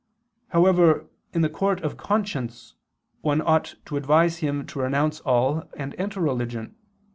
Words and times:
However, 0.47 1.05
in 1.31 1.43
the 1.43 1.47
court 1.49 1.81
of 1.81 1.95
conscience 1.95 2.73
one 3.21 3.39
ought 3.39 3.75
to 3.85 3.97
advise 3.97 4.37
him 4.39 4.65
to 4.65 4.79
renounce 4.79 5.19
all 5.19 5.69
and 5.77 5.93
enter 5.99 6.19
religion. 6.19 6.75